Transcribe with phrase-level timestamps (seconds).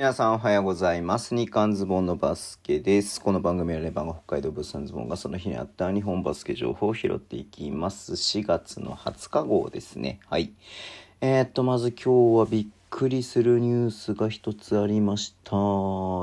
[0.00, 1.34] 皆さんおはようございます。
[1.34, 3.20] 日刊ズボンのバスケです。
[3.20, 8.14] この番組はレバンが北海道物産ズボンがその日にあった日本バスケ情報を拾っていきます。
[8.14, 10.18] 4月の20日号ですね。
[10.30, 10.54] はい。
[11.20, 15.50] えー、っと、まず今日はびっくりするニュースが一つありました。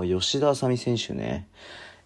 [0.07, 1.47] 吉田麻美選手ね。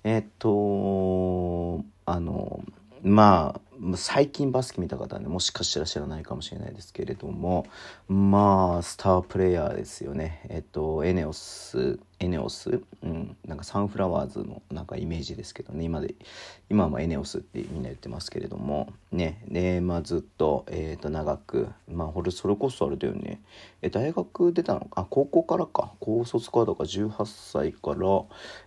[0.04, 2.66] えー、っと、あの、
[3.04, 7.66] まあ、最近バスケ見た方はね、もしかしたら知らないかもしれないですけれども、
[8.08, 10.42] まあ、スタープレイヤーですよね。
[10.50, 16.14] えっと、エネオス、エネオス、うん、なんかサンフラワーズのなんかイメージですけどね、今で、
[16.70, 23.42] 今はエネオスってみんな言ってますけれども、ね、で、まあずっと、えっと、長く、まあ、これ、それこそあれだよね、
[23.82, 28.24] え、大学出たのあ、高校からか、高卒からだから18歳から、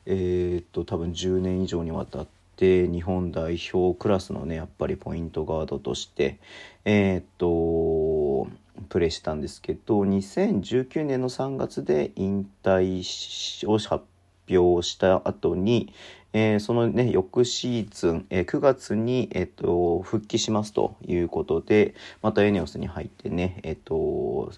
[0.07, 6.39] えっと、多分10年以上にわたって、で日本代表クラスのねやっぱりポイントガードとして
[6.85, 8.51] えー、っと
[8.89, 14.05] プレーしたんですけど2019年の3月で引退を発
[14.51, 15.93] 表した後に、
[16.33, 24.53] えー、そのね翌シーズン、えー、9月に、えー、と復帰しますということでまたエネオスに入ってね、えー、と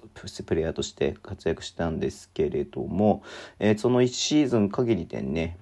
[0.45, 3.23] プレイヤーとして活躍したんですけれども、
[3.59, 5.59] えー、その1シーズン限りでね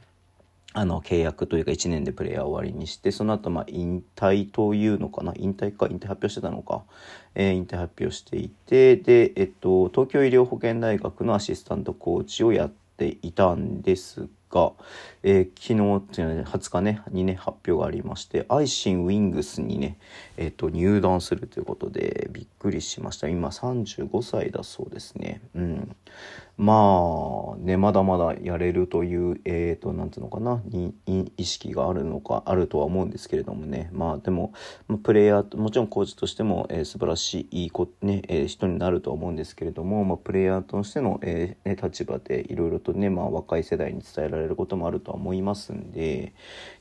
[0.77, 5.33] あの、契約というか1年でプレイヤー終わりにして、その後、まあ、引退というのかな？
[5.37, 5.87] 引退か？
[5.89, 6.83] 引退発表してたのか？
[7.37, 14.73] えー、引退発表していて、で、えっと、東京医療保険大学のアシスタントコーチをやっていたんですが、
[15.25, 19.99] えー、昨日っていうのは、20日ね、にね、発表がありまして、アイシンウィングスにね、
[20.37, 23.29] えっと、入団するということで、びっくりしました。
[23.29, 25.41] 今35歳だそうですね。
[25.55, 25.97] うん。
[26.57, 30.95] まあ、ね、まだまだやれるという、えっ、ー、と、なんていうのかな、に、
[31.37, 33.91] 意識があるのか、あるとは思うんですけれどもね。
[33.93, 34.53] まあ、でも、
[35.03, 46.35] プレイヤー、もちろんコーチとしても、えー、素晴らしい、いい子、ね、えー、人になるとは思うんですけれども、まあ、プレイヤーとしての、えー、ね、立場でいろいろとね、まあ、若い世代に伝えられることもあるとは思いますんで、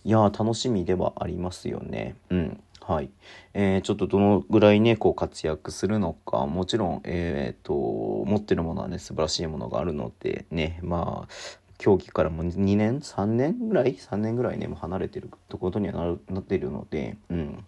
[0.03, 2.16] いや楽しみではありますよね。
[2.30, 2.59] うん。
[2.86, 3.09] はい。
[3.53, 11.33] えー、ちょっとどのぐらいね、こう活躍するのか、もちろん、えっ、と、持ってるものはね、素晴らしいものがあるので、ね、まあ、
[11.78, 17.66] 競技からも2年？3年ぐらい？3年ぐらいねもう離れてるってことにはなるなっているのでうん。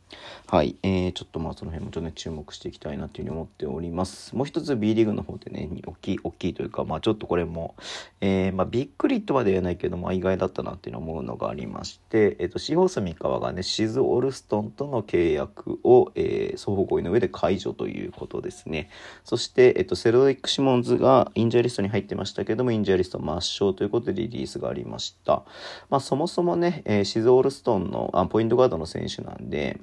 [0.47, 0.75] はい。
[0.83, 4.35] えー、ちょっとまあその辺もちょっとね注目していきたいなというふうに思っております。
[4.35, 7.75] もう一つ B リーグの方でね大きい大きいというかまあちょっとこれも、
[8.21, 18.89] えー、まあびっくりとは言えないけどまあ意外だったなっていうの思うのがありましてえっ、ー、とシーホース三河がねシズ・オルストンとの契約を、えー、双方合意の上で解除ということですね。
[19.23, 25.43] そしてえっ、ー、とセロディック・シモンズがインジャーリストに入ってましたけどもインジャーリスト抹消ということことでリリースがありました。
[25.89, 29.79] まあ、そもそもね、えー、シズ・オールストンのあポイントガードの選手なんで、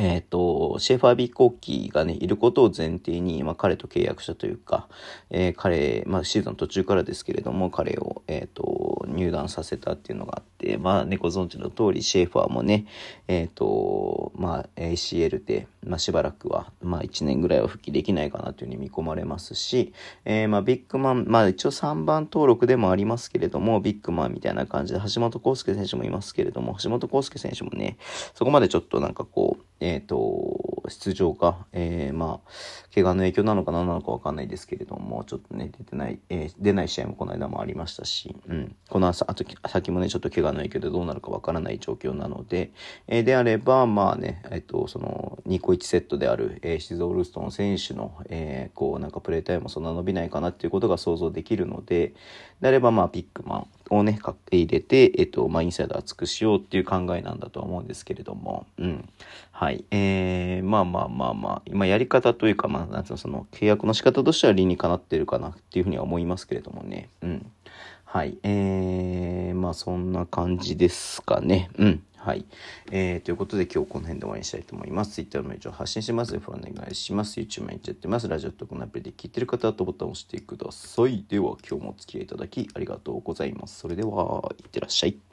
[0.00, 4.86] えっ、ー、と、シェーファー・ビー・コッキーがね、いることを前提に、まあ、彼と契約したというか、
[5.28, 12.86] えー、彼、まあ、シーズン途中からですけれども、彼を、えっ、ー、と、入団させたっていうのがあって、まあ、ね、ご存知の通り、シェーファーもね、
[13.26, 19.92] えっ、と、まあ、ACL で、まあ、しばらくは、まあ、1年ぐらいは復帰できないかなというふうに見込まれますし、
[20.24, 27.96] え、まあ、ビッグマン、まあ、一応3番登録でもありますけれども、ビッグマンみたいな感じで、橋本康介選手もいますけれども、橋本康介選手もね、
[28.34, 32.50] そこまでちょっとなんかこう、えっ、ー、と、出場が、えー、まあ、
[32.94, 42.72] 怪我の影響なのか何なのかわかんないですけれども、ちょっとね、出てない、えー、出ない試合もこの間もありましたし、うん、この朝、あと、先もね、ちょっと怪我の影響でどうなるかわからない状況なので、
[43.06, 52.14] えー、であれば、まあね、えっ、と、その、2個1セットである、えー、シゾールストン選手の、えー、こう、なんかプレータイムもそんな伸びないかなっていうことが想像できるので、
[52.60, 54.18] であれば、まあ、ビッグマン、をね、
[54.50, 59.08] 入れて、えっと、まあ、インサイド厚くしようっていう考えなんだとは思うんですけれども、うん。
[59.52, 59.84] はい。
[59.90, 67.50] えー、まあまあまあまあ、今やり方というか、まあ、なんつうの、その、契約の仕方としては理にかなってるかなっていうふうには思いますけれどもね、うん。
[68.04, 68.38] はい。
[68.42, 71.70] えー、まあ、そんな感じですかね。
[71.78, 72.02] うん。
[72.18, 72.44] はい。
[72.90, 75.12] えー、ということで今日この辺で終わりにしたいと思います。
[75.14, 76.38] Twitter のメールを発信します。
[76.38, 77.40] フォローお願いします。
[77.40, 78.28] YouTube もやっちゃってます。
[78.28, 81.24] ラジオとこのアプリで聞いてる方はとボタンを押してください。
[81.28, 83.78] では今日もお付き合いいただきありがとうございます。
[83.78, 85.27] それでは、いってらっしゃい。